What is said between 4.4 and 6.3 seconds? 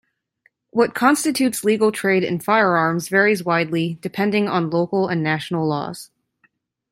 on local and national laws.